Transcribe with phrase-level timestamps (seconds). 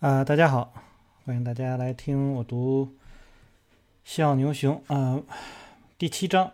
[0.00, 0.72] 啊、大家好，
[1.26, 2.86] 欢迎大家来听我读
[4.02, 5.20] 《笑牛熊》啊、
[5.98, 6.50] 第七章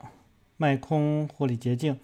[0.56, 1.96] 卖空获利捷径，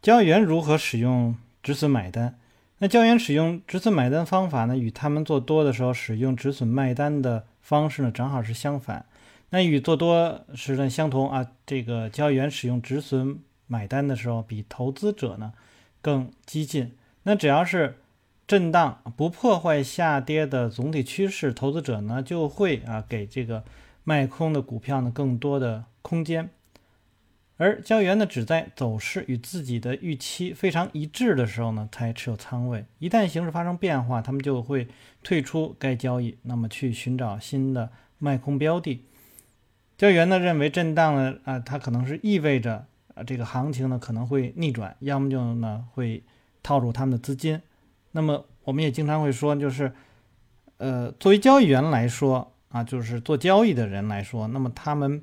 [0.00, 2.38] 交易员如何使用止损买单？
[2.78, 9.04] 那交易员使用止损买单方法呢，与他们做多的时候使用止损卖单的方式呢，正好是相反。
[9.50, 15.52] 那与做多时呢相同啊，这个交易员使用止损买单的时候，比投资者呢
[16.00, 16.96] 更激进。
[17.24, 17.98] 那只要是
[18.46, 23.64] 震荡不破坏下跌的总体趋势，投资者呢就会啊给这个
[24.04, 26.50] 卖空的股票呢更多的空间，
[27.56, 34.88] 而交易员呢只在走势与自己的预期非常一致的时候呢才持有仓位，一旦形势发生变化，他们就会
[35.22, 39.02] 退出该交易，那么去寻找新的卖空标的。
[39.96, 42.84] 交易员呢认为震荡呢啊它可能是意味着
[43.14, 46.22] 啊这个行情呢可能会逆转，要么就呢会
[46.62, 47.62] 套住他们的资金。
[48.16, 49.92] 那么我们也经常会说，就是，
[50.76, 55.20] 呃，作为交易员来说啊，就是做交易的人来说，那么他们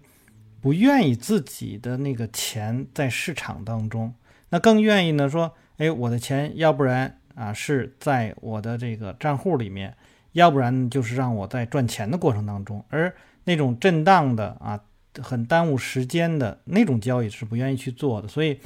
[0.60, 4.14] 不愿意自己的那个钱在市场当中，
[4.50, 9.96] 那更愿意呢说，哎，我的钱要不然啊是在我的这个账户里面，
[10.34, 14.78] 要不然就是让我在赚钱的过程当中，而那种震荡的啊，
[15.22, 18.60] 很耽误时间的那种交易是不愿意去做的，所以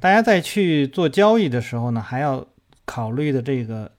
[0.00, 2.44] 大家在去做交易的时候呢，还要。
[2.90, 3.92] 考虑的这个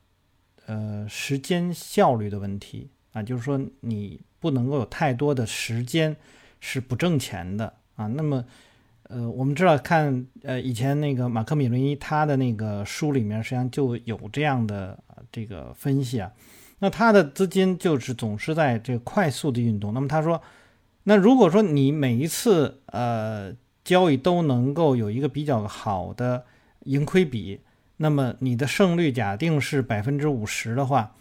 [0.65, 6.15] 呃时间效率的问题啊，就是说你不能够有太多的时间
[6.59, 8.07] 是不挣钱的啊。
[8.07, 8.43] 那么
[9.03, 14.97] 呃，我们知道看呃以前那个马克·米伦伊他的那个书里面，实际上就有这样的
[15.31, 16.31] 这个分析啊。
[16.79, 19.93] 那他的资金就是总是在这快速的运动。
[19.93, 20.41] 那么他说，
[21.03, 26.43] 那如果说你每一次呃交易都能够有一个比较好的
[26.85, 27.59] 盈亏比。
[28.01, 31.13] 那么你的胜率假定是百分之五十的话，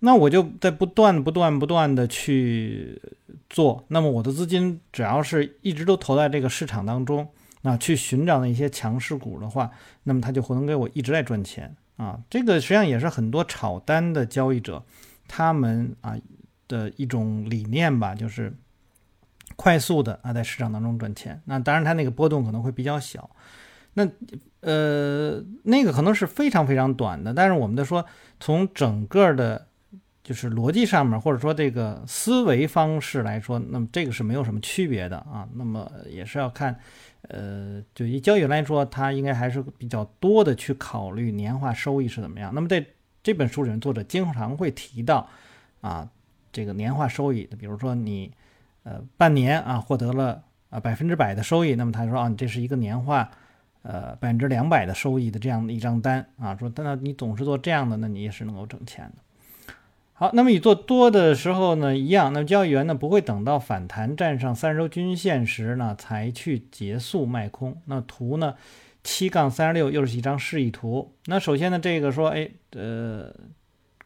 [0.00, 3.00] 那我就在不断、不断、不断的去
[3.48, 3.86] 做。
[3.88, 7.26] 那么我的资金只要是一直都投在这个市场当中，
[7.62, 9.70] 那去寻找那些强势股的话，
[10.02, 12.20] 那么它就会能给我一直在赚钱啊。
[12.28, 14.84] 这个实际上也是很多炒单的交易者
[15.26, 16.14] 他们啊
[16.68, 18.54] 的一种理念吧，就是
[19.56, 21.40] 快速的啊在市场当中赚钱。
[21.46, 23.30] 那当然它那个波动可能会比较小。
[23.98, 24.06] 那
[24.60, 28.04] 呃，那个可能是非常非常短的，但是我们的说
[28.38, 29.66] 从整个的，
[30.22, 35.48] 就是逻辑上面，或者说这个思维方式来说，那么这个是没有什么区别的啊。
[35.54, 36.78] 那么也是要看，
[37.28, 42.52] 呃，就以交易来说，它应该还是比较多的去考虑年化收益是怎么样。
[42.54, 42.84] 那么在
[43.22, 45.26] 这本书里面，作者经常会提到
[45.80, 46.06] 啊，
[46.52, 48.30] 这个年化收益，比如说你
[48.82, 53.30] 呃半年啊获得了啊百分之百的收益，那么他说啊，你这是一个年化。
[53.88, 59.22] 呃，百分之两百的收益的这样的一张单啊，说，那你总是做这样的，那你也是能够挣钱的。
[60.12, 67.80] 好，那么你做多的时候呢，一样，那么交易员呢不会等到反弹站上三十周均线时呢才去结束卖空。
[67.84, 68.56] 那图呢，
[69.04, 71.12] 七杠三十六又是一张示意图。
[71.26, 73.32] 那首先呢，这个说，哎，呃，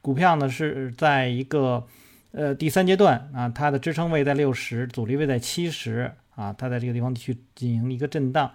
[0.02, 1.86] 股票呢是在一个
[2.32, 8.50] 呃第三阶段啊，它的支撑位在六十，阻力位在七十啊，它在这个地方去进行一个震荡。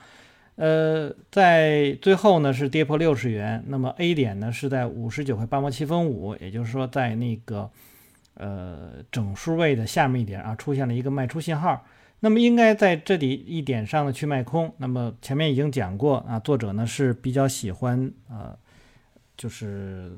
[0.55, 7.69] 呃，在最后呢是跌破六十元，那么 A 点呢是在五十九块八毛七分五，也就是说在那个
[8.35, 11.85] 呃整数位的下面一点啊出现了一个卖出信号，
[12.21, 14.73] 那么应该在这里一点上呢去卖空。
[14.77, 18.57] 那么前面已经讲过啊，作者呢是比较喜欢呃，
[19.35, 20.17] 就是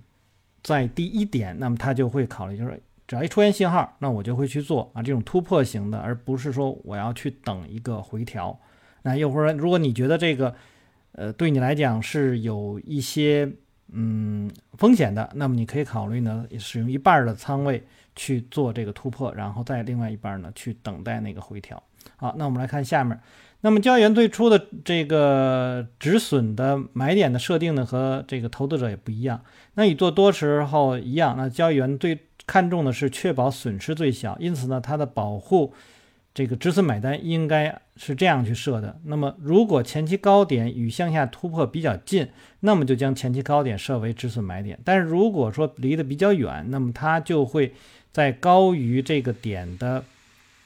[0.61, 8.55] 在第一点，那么他就会考虑就是只要一出现信号，那我就会去做啊这种突破型的，而不是说我要去等一个回调。
[9.03, 10.53] 那又或者，如果你觉得这个，
[11.13, 13.49] 呃，对你来讲是有一些
[13.93, 17.85] 嗯风险的，那么你可以考虑呢，使用一半的仓位
[18.15, 21.81] 去做这个突破，然后再另外一半呢去等待那个回调。
[22.17, 23.19] 好，那我们来看下面，
[23.61, 29.41] 那么交易员最初的这个止损的买点的设定呢，和这个投资者也不一样。
[29.75, 35.73] 那你做多时候一样，那交易员最看重的是确保损失最小，因此呢，它的保护。
[36.37, 38.95] 这个止损买单应该是这样去设的。
[39.05, 42.29] 那么，如果前期高点与向下突破比较近，
[42.59, 44.77] 那么就将前期高点设为止损买点。
[44.85, 47.73] 但是如果说离得比较远，那么它就会
[48.11, 50.03] 在高于这个点的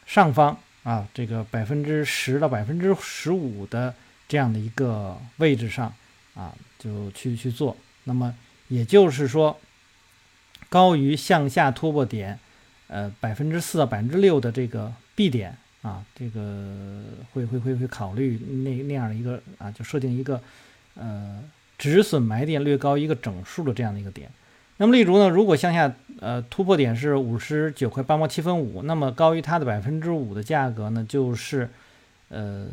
[0.05, 3.95] 上方啊，这个百分之十到百分之十五的
[4.27, 5.93] 这样的一个位置上
[6.33, 7.77] 啊，就去去做。
[8.03, 8.35] 那么
[8.67, 9.57] 也就是说，
[10.67, 12.37] 高于向下突破点，
[12.87, 14.91] 呃，百分之四到百分之六的这个。
[15.15, 17.03] B 点啊，这个
[17.33, 20.41] 会会会会考虑那那样的一个啊，就设定一个
[20.95, 21.43] 呃
[21.77, 24.29] 止损买点略高一个整数的这样的一个点。
[24.77, 31.69] 那么例如呢，如果向下呃突破点是五十九块八毛七分五，那么高于它的百分之五的价格呢，就是
[32.29, 32.67] 呃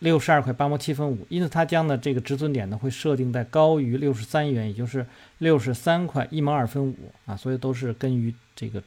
[0.00, 5.06] 六十二块八毛七分五，因此它将呢这个止损点呢会设定在高于六十三元，也就是
[5.38, 8.82] 六十三块一毛二分五啊，所以都是根据这个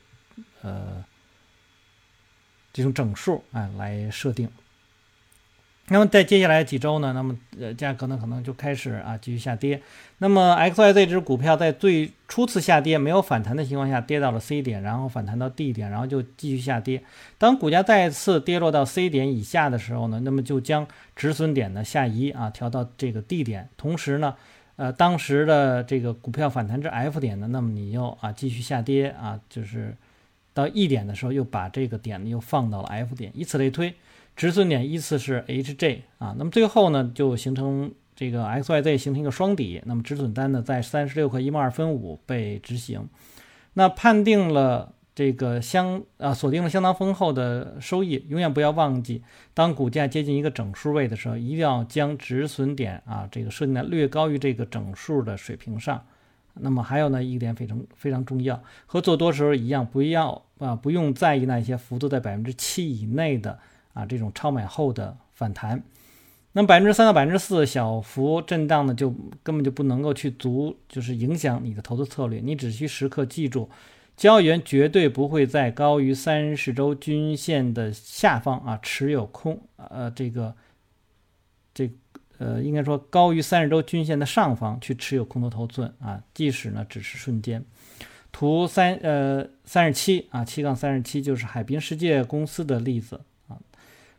[0.61, 1.03] 呃
[2.71, 4.49] 这种整数啊来设定。
[5.91, 7.13] 那么在接下来几周呢？
[7.13, 9.81] 那么呃价格呢可能就开始啊继续下跌。
[10.19, 17.01] 那么 XYZ 这只股票在最初次下跌没有反弹的情况下跌到了 C 点，然后反弹到 D 点，然后就继续下跌。
[17.39, 23.67] 当股价再次跌落到 C 点以下的时候呢，那么就将止损点呢下移啊调到这个 D 点。
[23.75, 24.35] 同时呢，
[24.75, 29.97] 呃当时的这个股票反弹至 F 点呢，那么你又啊继续下跌啊，就是
[30.53, 33.93] 到 E 点的时候又把这个点呢又放到了 F 点，以此类推。
[34.35, 43.09] 止损点依次是 HJ 啊，那么最后呢就形成这个 XYZ 形成一个双底，那么止损单呢在三十六块一毛二分五被执行，
[43.73, 49.21] 那判定了这个相啊锁定了相当丰厚的收益，永远不要忘记，
[49.53, 56.05] 当股价接近一个整数位的时候，一定要将止损点啊这个设定在略高于这个整数的水平上。
[56.61, 63.59] 那么还有呢一点非常非常重要，和做多时候一样，不要啊不用在意那些幅度在百分之七以内的。
[63.91, 65.83] 啊，这种超买后的反弹，
[66.53, 69.09] 那么百分之三到百分之四小幅震荡呢，就
[69.41, 72.39] 根本就不能够去足，就是影响你的投资策略。
[72.39, 73.67] 你只需时刻记住，
[74.15, 80.55] 交易员绝对不会在高于三十周均线的下方啊持有空，呃，这个
[81.73, 81.91] 这
[82.39, 87.63] 呃，应该说高于三十周均线的上方去持有空头头寸啊，即使呢只是瞬间。
[88.31, 93.57] 图三呃三十七啊，七杠三十七就是海滨世界公司的例子啊。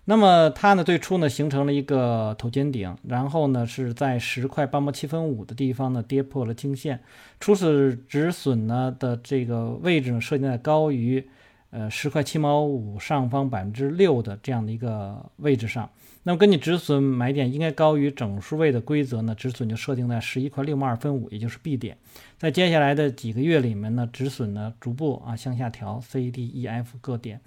[0.04, 7.00] 那么它呢，最初呢形成了一个头肩顶，然后呢是在十块八毛七分五的地方呢跌破了颈线，
[7.38, 11.26] 初始止损呢的这个位置呢设定在高于
[11.70, 15.88] 呃十块七毛五上方百分之六的这样的一个位置上。
[16.30, 21.98] 那么根据止损买点应该高于整数位的规则呢，止损就设定在十一块六毛二分五，也就是 B 点。
[22.38, 27.40] 在接下来的几个月里面呢，止损呢逐步啊向下调，C、D、E、F 各点。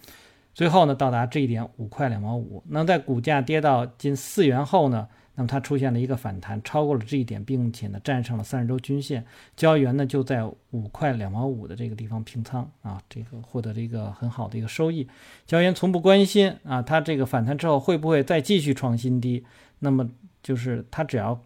[0.53, 2.61] 最后呢，到达这一点五块两毛五。
[2.67, 9.25] 那在股价跌到近四元后呢，那么它出现了一个反弹，超过了这一点，并且呢战胜了三十周均线。
[9.55, 15.07] 交易员呢就在五块两毛五的这个地方平仓啊，这个获得了一个很好的一个收益。
[15.45, 19.43] 交易员从不关心啊，它这个反弹之后会不会再继续创新低？
[19.79, 20.09] 那么
[20.41, 21.39] 就是它只要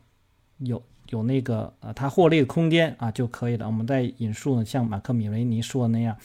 [0.57, 3.65] 有有那个呃它获利的空间啊就可以了。
[3.65, 6.17] 我们再引述呢，像马克米维尼说的那样。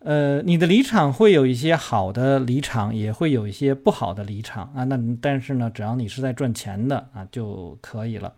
[0.00, 4.84] 呃，你的离场会有一些好的离场，也会有一些不好的离场啊。
[4.84, 8.32] 那但是呢，只要你是在赚钱的啊就可以了。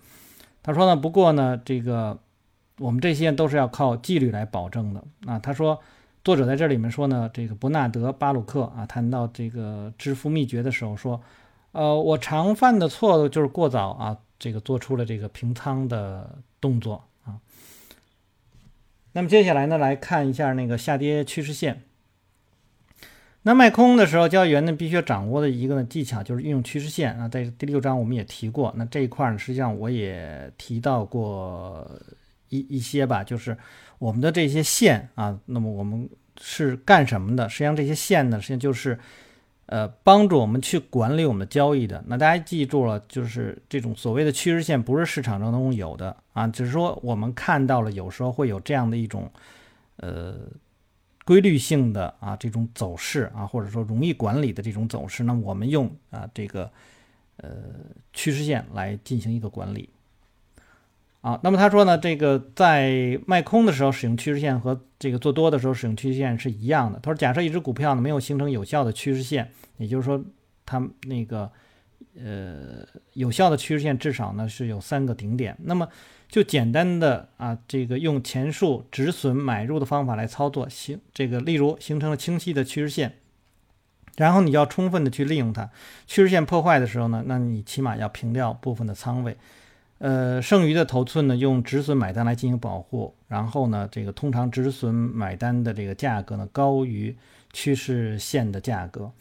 [0.61, 2.19] 他说呢，不过呢，这个
[2.79, 5.39] 我们这些都是要靠纪律来保证的啊。
[5.39, 5.79] 他说，
[6.25, 11.21] 作者在这里面说呢，这个伯纳德·巴鲁克啊，谈到这个致富秘诀的时候说，
[11.71, 17.05] 呃，我常犯的错误就是过早啊，这个做出了这个平仓的动作。
[19.13, 21.83] 那么接下来呢，来看一下那个下跌趋势线。
[23.43, 27.29] 那卖空的时候，交易员呢必须要掌握的一个呢技巧就是运用趋势线啊。
[27.29, 31.91] 在第六章我们也提过，那这一块呢，实际上我也提到过
[32.49, 33.57] 一一些吧，就是
[33.99, 36.09] 我们的这些线啊，那么我们
[36.41, 37.49] 是干什么的？
[37.49, 38.99] 实际上这些线呢，实际上就是。
[39.67, 49.31] 呃，帮助我们去管理我们的交易的，那大家记住了，就是这种所谓的趋势线不是市场当中有的啊，只是说我们看到了，有时候会有这样的一种
[49.97, 50.35] 呃
[51.25, 56.71] 规律性的啊这种走势啊，或者说容易管理的这种走势，那我们用啊这个
[57.37, 57.51] 呃
[58.13, 59.89] 趋势线来进行一个管理。
[61.23, 66.99] 啊，那么他说呢，这个在卖空的时候使用趋势线和这个做多的时候使用趋势线是一样的。
[67.01, 70.21] 他说，假设一只股票呢没有形成有效的趋势线，也就是说，
[70.67, 71.49] 它那个
[72.19, 75.89] 呃有效的趋势线至少呢是有三个顶点，那么
[76.29, 83.19] 就简单的啊这个用前述止损买入的方法来操作，形这个例如形成了清晰的趋势线，
[84.17, 85.71] 然后你要充分的去利用它。
[86.09, 89.37] 趋势线破坏的时候呢，那你起码要平掉部分的仓位。
[90.03, 93.15] 呃，剩余的头寸呢，用止损买单来进行保护。
[93.29, 97.17] 然后呢，这个通常止损买单的这个价格呢，高于
[97.53, 99.13] 趋势线的价格。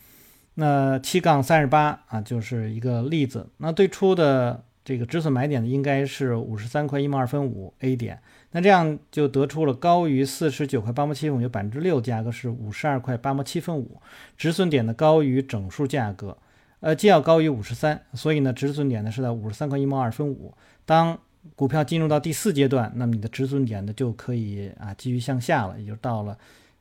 [0.55, 3.47] 那七杠三十八啊，就是一个例子。
[3.57, 8.19] 那最初的这个止损买点呢，应该是五十三块一毛二分五 A 点。
[8.49, 14.01] 那这样就得出了高于四十九块八毛七分五有百分之六价格是五十二块八毛七分五，
[14.35, 16.35] 止损点呢高于整数价格。
[16.81, 20.53] 呃，既要高于五十三，所以呢，止损点呢是在五十三块一毛二分五。
[20.85, 21.17] 当
[21.55, 26.37] 股票进入到第四阶段，那么你的止损点呢就可以啊继续向下了，也就到了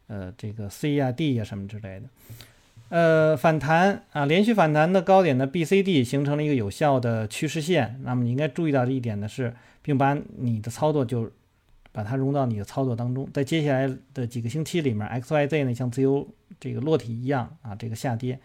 [0.09, 2.07] 呃这个 C 啊 D 啊什么之类的。
[2.88, 8.00] 呃，反弹啊，连续反弹的高点的 B、C、D 形成了一个有效的趋势线。
[8.02, 11.30] 那么你应该注意到的一点呢是，并把你的操作就
[11.92, 13.28] 把它融到你的操作当中。
[13.33, 16.26] 在接下来的几个星期里面，X、Y、Z 呢像自由
[16.59, 18.40] 这个落体一样啊，这个下跌，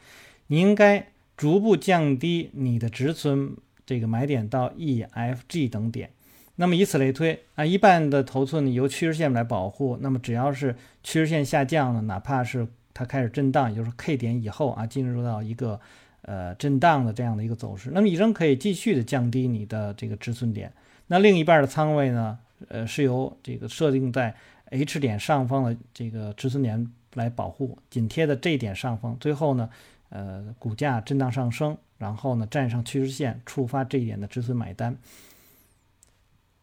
[0.47, 6.09] 你应该逐步降低你的止损这个买点到 E、F、G 等点。
[6.55, 9.97] 那么以此类推啊，一半的头寸由趋势线来保护。
[9.99, 10.73] 那么只要是
[11.03, 15.77] 趋势线下降了，哪怕是它开始震荡，也就是 K 点以后啊，进入到一个
[16.21, 20.71] 呃震荡的这样的一个走势，那么你仍可以继续的降低你的这个止损点。
[21.07, 22.39] 那另一半的仓位呢，
[22.69, 24.33] 呃，是由这个设定在
[24.69, 29.17] H 点上方的这个止损点来保护，紧贴的这一点上方。
[29.19, 29.69] 最后呢，
[30.09, 34.95] 呃，股价震荡上升，然后呢站上趋势线，触发这一点的止损买单。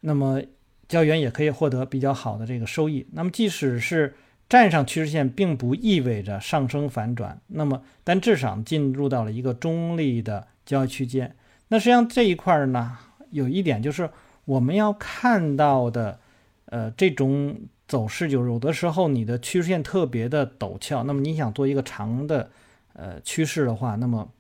[0.01, 0.43] 那么
[0.89, 3.07] 交易员也可以获得比较好的这个收益。
[3.13, 4.15] 那么即使是
[4.49, 11.35] 站上趋势线并不意味着上升反转，那么但至少进入到了一个中立的交易区间。
[11.69, 12.99] 那实际上这一块儿呢，
[13.31, 14.11] 有一点就是
[14.45, 16.21] 我们要看到的，
[16.67, 22.51] 呃，这种走势就是有的时候你的趋势线特别的陡峭，那么你想做一个长的
[22.95, 24.33] 呃趋势的话，那么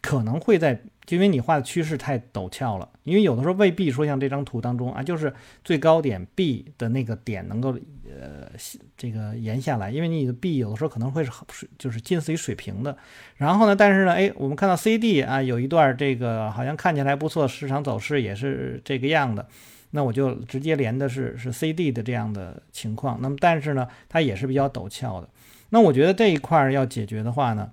[0.00, 0.82] 可能会在。
[1.08, 5.32] 因为你画的趋势太陡峭了，因为有的时候未必说像这张图当中啊，就是
[5.62, 7.78] 最高点 B 的那个点能够
[8.10, 8.50] 呃
[8.96, 11.30] 这个延下来，因为你的 B 有的时候可能会是
[11.78, 12.98] 就是近似于水平的。
[13.36, 19.46] 然后呢，但是呢，哎，我们看到 CD 啊有一段这个好像看起来不错，市场走势也是这个样的，
[19.92, 23.16] 那我就直接连的是是 CD 的这样的情况。
[23.22, 25.28] 那么但是呢，它也是比较陡峭的。
[25.70, 27.70] 那我觉得这一块要解决的话呢？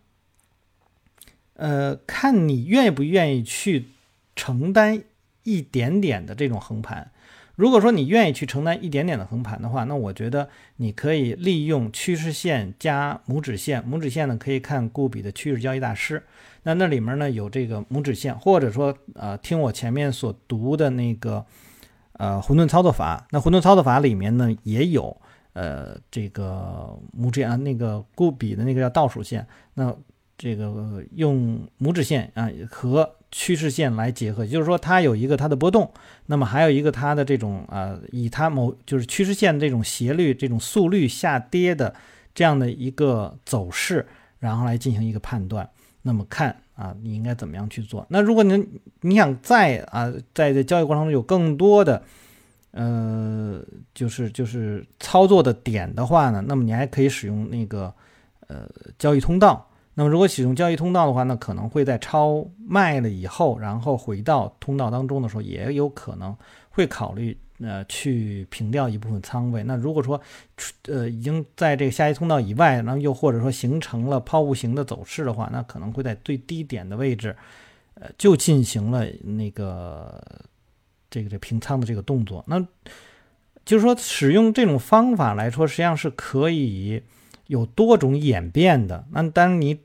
[1.64, 3.86] 呃，看你愿意不愿意去
[4.36, 5.02] 承担
[5.44, 7.10] 一点点的这种横盘。
[7.56, 13.82] 如果说你愿意去承担一点点的横盘的话，那我觉得你可以利用趋势线加拇指线。
[13.82, 16.22] 拇指线呢，可以看顾比的趋势交易大师，
[16.64, 21.46] 那那里面呢有这个拇指线，或者说呃，听我前面所读的那个
[22.18, 23.26] 呃混沌操作法。
[23.32, 25.16] 那混沌操作法里面呢也有
[25.54, 29.48] 呃这个拇指啊，那个顾比的那个叫倒数线。
[29.76, 29.96] 那
[30.44, 35.90] 这个用拇指线啊和趋势线来结合，就是说它有一个它的波动，
[36.26, 41.96] 那么还有一个它的这种啊，以它某就是趋势线这种斜率、这种速率下跌的
[42.36, 44.06] 这样的一个走势，
[44.40, 45.70] 然后来进行一个判断。
[46.02, 48.06] 那么看啊，你应该怎么样去做？
[48.10, 48.68] 那如果你
[49.00, 52.04] 你想在啊在这交易过程中有更多的
[52.72, 57.94] 呃就是就是操作的点的话呢，那么你还可以使用那个
[58.48, 58.70] 呃
[59.00, 59.70] 交易通道。
[59.96, 66.36] 那么，如果使用交易通道的话，那可能会在超卖了以后，然后回到通道当中的时候，也有可能
[66.72, 69.64] 会考虑呃去平掉一部分仓位。
[69.64, 70.20] 那如果说
[70.88, 77.36] 呃已经在这个下移通道以外，然后又或者说形成了抛物型的走势的话，那可能会在最低点的位置，
[77.94, 80.20] 呃就进行了那个
[81.12, 82.44] 这个这平仓的这个动作。
[82.48, 82.60] 那
[83.64, 87.04] 就是说，使用这种方法来说，实际上是可以。
[87.48, 89.80] 有多种演变的，那当你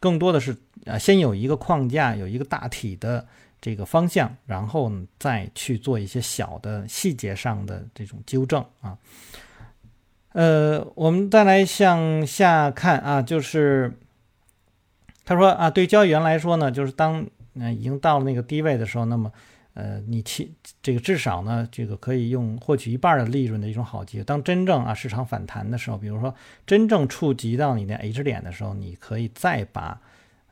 [0.00, 3.26] 更多的是啊，先有一个框架，有一个大体的
[3.60, 8.96] 这个方向，然后再去做一些小的细节上的这种纠正啊。
[10.32, 13.92] 呃，我们再来向下看啊，就是
[15.24, 19.30] 他说啊，对交易员来说呢，就是当嗯已经到了那个低位的时候，那么。
[19.74, 20.52] 呃，你其
[20.82, 24.24] 这个至少呢，这个可以用获取一半的利润的一种好机会。
[24.24, 26.34] 当真正啊市场反弹的时候，比如说
[26.66, 29.98] 真正触及到你的 H 点的时候，你可以再把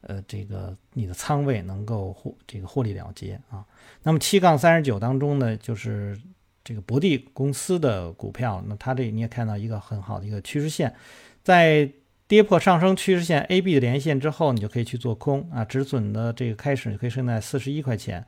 [0.01, 3.63] 呃这个你的仓位能够获这个获利了结啊。
[4.03, 6.19] 那么七杠三十九当中呢，就是
[6.65, 10.95] 这个博地公司的股票，那它这你也看到一个很好的一个趋势线，
[11.43, 11.87] 在
[12.27, 18.25] 跌破上升趋势线 AB 的连线之后，你就可以去做空啊，止损的这个开始你可以设在四十一块钱。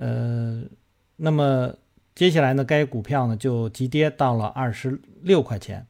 [0.00, 0.62] 呃，
[1.16, 1.74] 那么
[2.14, 5.86] 接下来呢，该股票呢就急跌到了二十六块钱，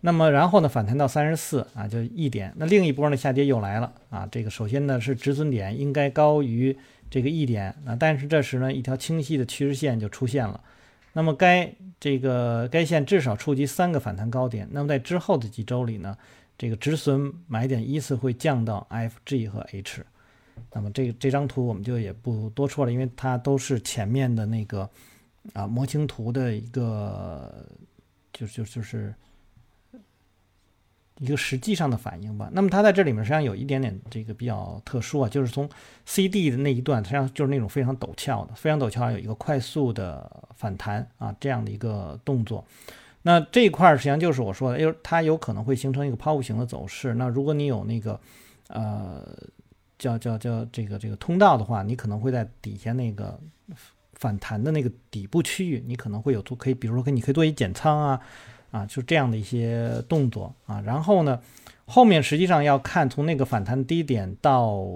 [0.00, 2.52] 那么然后呢反弹到三十四啊，就一点。
[2.56, 6.76] 那另一波呢下跌又来了啊，这个首先呢是止损点应该高于
[7.08, 10.60] 这个一点啊，但是这时呢一条清晰的趋势线就出现了，
[11.12, 16.18] 那么该这个该线至少触及三个反弹高点，那么在之后的几周里呢，
[16.58, 20.04] 这个止损买点依次会降到 F、G 和 H。
[20.72, 24.88] 那么这这张图我们就也不多说了，因为它都是前面的那个
[25.52, 27.66] 啊模型图的一个，
[28.32, 29.14] 就就就是
[31.18, 32.48] 一个实际上的反应吧。
[32.52, 35.68] 那么它在这里面实际上有一点点这个比较特殊啊，就是从
[36.04, 42.64] C D 的那一段，实际上就是那种非常陡峭的，非常陡峭，有一个快速的反弹啊这样的一个动作。
[43.22, 47.14] 那这一块实际上就是我说的，因为它有可能会形成一个抛物型的走势。
[47.14, 48.18] 那如果你有那个
[48.68, 49.26] 呃
[49.98, 53.38] 叫叫叫这个这个通道的话，你可能会在底下那个
[54.14, 58.20] 反弹的那个底部区域，你可能会有做可以，比如说可你可以做一减仓啊。
[58.70, 61.40] 啊，就这样的一些动作啊，然后呢，
[61.86, 64.86] 后面实际上要看从那个反弹低点到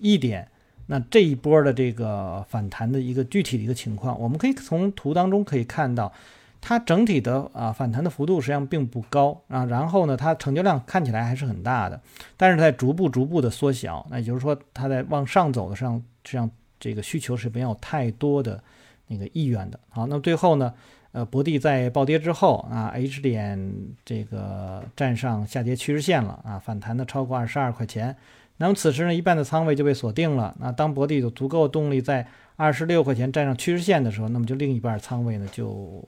[0.00, 0.48] 一点，
[0.86, 6.12] 那这一波的这个反弹的一个具体的一个情况，我们可以从图当中可以看到，
[6.60, 12.00] 它整体的啊反弹的幅度实际上并不高啊，然后呢，它成交量看起来还是很大的，
[12.36, 18.62] 但是在逐步逐步的缩小，那也就是说它在往上走的上，实际上这个需求是没有太多的
[19.06, 19.80] 那个意愿的。
[19.88, 20.72] 好，那么最后呢？
[21.12, 23.74] 呃，博帝在暴跌之后啊，H 点
[24.04, 28.14] 这个站上下跌趋势线了啊，反弹的超过二十二块钱。
[28.58, 30.54] 那么此时呢，一半的仓位就被锁定了。
[30.60, 32.24] 那当博帝有足够动力在
[32.54, 36.00] 二十六块钱站上趋势线的时候，那么就另一半仓位呢就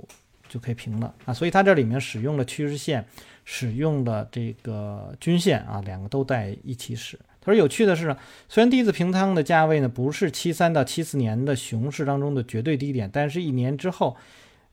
[0.52, 1.32] 就可以平了啊。
[1.32, 3.02] 所以它这里面使用了趋势线，
[3.44, 7.18] 使用了这个均线啊，两个都在一起使。
[7.40, 8.16] 他说有趣的是呢，
[8.48, 14.16] 虽然第一次平仓的价位呢不是七三到七四年的熊市当中的绝对低点，但是一年之后。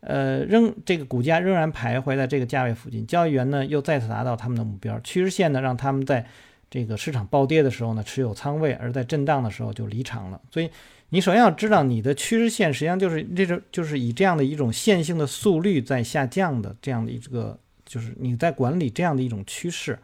[0.01, 6.25] 呃，仍这个股价仍然徘徊在这个价位附近，交易员呢又再次达到他们的目标趋势线呢，让他们在
[6.69, 10.39] 这个市场暴跌的时候呢持有仓位，而在震荡的时候就离场了。
[10.49, 10.69] 所以
[11.09, 19.97] 你首先要知道，你的趋势线实际上就是这种，就是以这样的一种线性的速率在下降的这样的一个，就是你在管理这样的一种趋势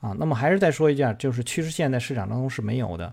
[0.00, 0.14] 啊。
[0.18, 3.12] 那么还是再说一下，就是趋势线在市场当中是没有的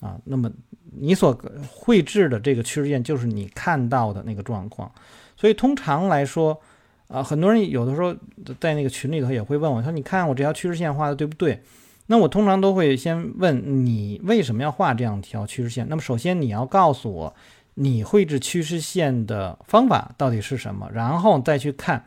[0.00, 0.18] 啊。
[0.24, 0.50] 那么
[0.98, 1.32] 你所
[1.70, 4.90] 绘制的这个趋势线就是你看到的那个状况。
[5.36, 6.60] 所以通常来说，
[7.06, 8.12] 啊，很多人有的时候
[8.58, 11.62] 在那个群里头也会问我，说你看我这条趋势线画的对不对？
[12.10, 15.86] 那我通常都会先问你为什么要画这样一条趋势线。
[15.88, 17.34] 那么首先你要告诉我
[17.74, 22.04] 你绘制趋势线的方法到底是什么，然后再去看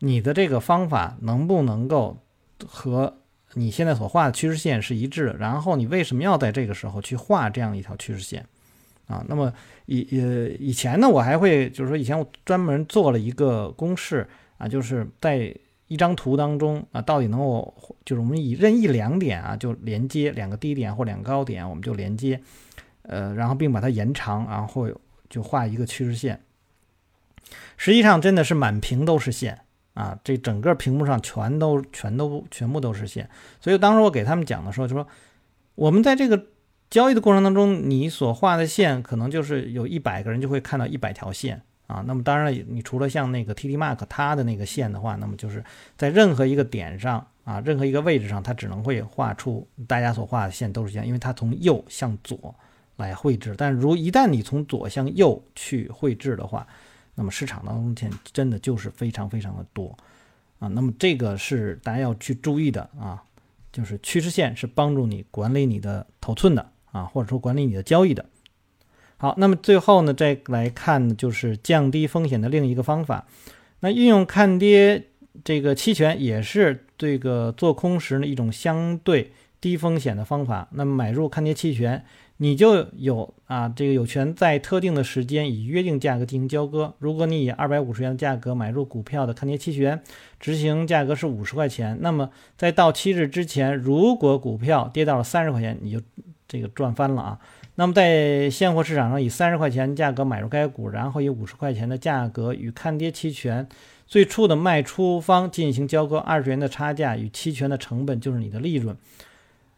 [0.00, 2.16] 你的这个方法能不能够
[2.66, 3.18] 和
[3.54, 8.44] 你现在所画的趋势线是一致的，然后你为什么要在这个时候去画这样一条趋势线？
[9.06, 9.52] 啊，那么
[9.84, 15.54] 以呃以前呢，我还会就是说，以前我专门做了一个公式啊，就是在
[15.92, 17.74] 一张图当中啊，到底能够
[18.04, 22.40] 就是我们以任意两点啊，就连接两个低点或两个高点，我们就连接，
[23.02, 24.88] 呃，然后并把它延长，然后
[25.28, 26.40] 就画一个趋势线。
[27.76, 29.60] 实际上真的是满屏都是线
[29.94, 33.28] 啊，这整个屏幕上全都全都全部都是线。
[33.60, 35.06] 所以当时我给他们讲的时候就说，
[35.74, 36.46] 我们在这个。
[36.92, 42.02] 交易的过程当中，你所画的线可能就是有一百个人就会看到一百条线啊。
[42.06, 45.62] 那么当然，你除了像那个 T D Mark 它的那个线的话，那么就是
[45.96, 52.54] 在任何一个点上啊，任何一个位置上，它只能会画出大家所画的线都是线，因为它从右向左
[52.96, 53.54] 来绘制。
[53.56, 56.66] 但如一旦你从左向右去绘制的话，
[57.14, 59.96] 那么市场当中线真的就是非常非常的多
[60.58, 60.68] 啊。
[60.68, 63.22] 那么这个是大家要去注意的啊，
[63.70, 66.66] 就是趋势线是帮助你管理你的头寸的。
[66.92, 68.22] 啊，或者说管理你的交易的，
[69.22, 73.24] 好，那么最后呢，再来看，就是降低风险的另一个方法。
[73.78, 75.10] 那运用看跌
[75.44, 79.30] 这个期权，也是这个做空时呢一种相对
[79.60, 80.66] 低风险的方法。
[80.72, 82.04] 那么买入看跌期权，
[82.38, 86.92] 你就有啊，这个有权在特定的时间以约定价格进行交割。
[86.98, 90.02] 如果你以二百五十元的价格买入股票的看跌期权，
[90.40, 96.00] 执行价格是五十块钱，那么在到期日之前，如果股票跌到了三十块钱，你就
[96.52, 97.38] 这个赚翻了啊！
[97.76, 103.66] 那么在现货市场上以三十块钱价格买入该股，然后以五十块钱的价格与看跌期权
[104.06, 108.94] 最初的卖出方进行交割，二十元的差价与期权的成本就是你的利润。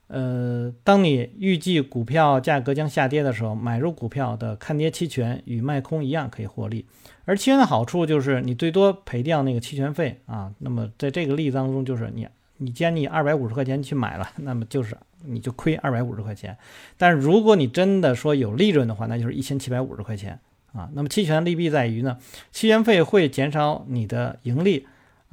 [0.09, 6.85] 呃，当你预计股票价格将下跌的时候，买入股票的看跌期权与卖空一样可以获利。
[7.25, 10.53] 而期权的好处就是你最多赔掉那个期权费啊。
[10.59, 12.27] 那么在这个例子当中，就是你
[12.59, 14.97] 你既然你二百五十块钱去买了， 那么就是。
[15.27, 16.55] 你就亏二百五十块钱，
[16.99, 20.39] 但是如果你真的说有利润的话，那就是一千七百五十块钱
[20.75, 20.87] 啊。
[20.93, 22.19] 那么期权利弊在于呢，
[22.53, 24.87] 期权费会减少你的盈利，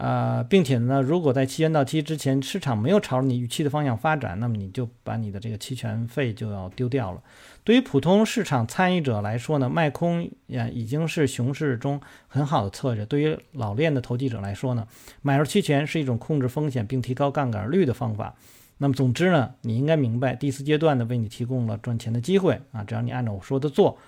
[0.04, 7.22] 呃，并且呢，如果在期权到期之前市场没有朝着你预期的方向发展，那么你就把你的这个期权费就要丢掉了。
[7.64, 13.06] 对于普通市场参与者来说呢，卖空呀已经是熊市中很好的策略。
[13.06, 14.88] 对于老练的投机者来说呢，
[15.22, 18.34] 买入期权是一种控制风险并提高杠杆率的方法。
[18.80, 24.00] 那么总之呢，你应该明白第四阶段呢为你提供了赚钱的机会啊，只要你按照我说的做，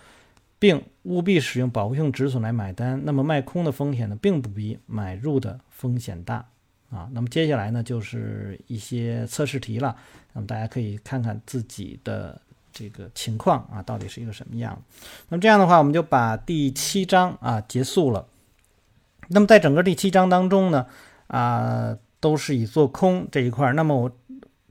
[0.64, 6.46] 并务必使用保护性止损来买单，那么卖空的风险呢并不比买入的风险大
[6.90, 7.10] 啊。
[7.12, 9.94] 那么接下来呢，就是一些测试题了。
[10.32, 12.40] 那么大家可以看看自己的
[12.72, 14.82] 这个情况啊，到底是一个什么样。
[15.28, 18.26] 那么这样的话，我们就把第七章啊结束了。
[19.28, 20.86] 那么在整个第七章当中呢，
[21.28, 23.74] 啊，都是以做空这一块。
[23.74, 24.10] 那么我。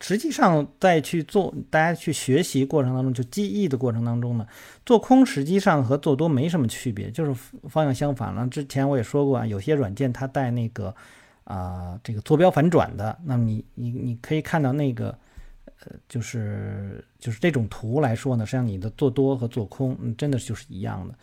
[0.02, 4.44] 实际上，在去做大家去学习过程当中，就记忆的过程当中呢，
[4.84, 7.32] 做空实际上和做多没什么区别，就是
[7.68, 8.44] 方向相反了。
[8.48, 10.92] 之前我也说过啊，有些软件它带那个
[11.44, 15.16] 啊这个坐标反转的，那么你你你可以看到那个
[15.84, 21.14] 呃就是就是这种图来说呢，实际上你的做多和做空，真的就是一样的。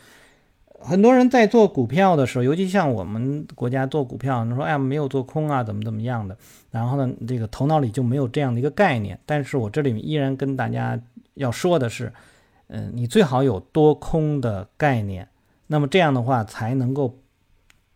[0.81, 6.37] 很多人在做股票的时候，尤其像我们国家做股票，你说哎呀没有做空啊，怎么怎么样的，
[6.71, 9.19] 然后呢，这个头脑里就没有这样的一个概念。
[9.25, 10.99] 但是我这里面依然跟大家
[11.35, 12.11] 要说的是，
[12.67, 15.27] 嗯，你最好有多空的概念，
[15.67, 17.19] 那么这样的话才能够，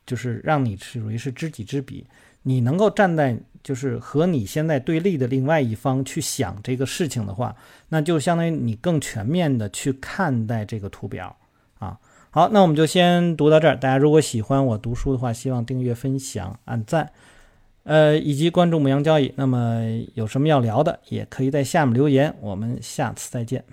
[0.06, 2.06] 就是让你属于是知己知彼，
[2.42, 7.56] 你能够站在就是和你现在对立的另外一方去想这个事情的话，
[7.88, 11.34] 那就相当于你更全面的去看待这个图表。
[12.36, 13.76] 好，那我们就先读到这儿。
[13.76, 17.12] 大家如果喜欢我读书的话，希望订阅、分享、按赞，
[17.84, 19.32] 呃，以及关注牧羊交易。
[19.36, 19.84] 那么
[20.16, 22.34] 有什么要聊的，也可以在下面留言。
[22.42, 23.64] 我们下次再见。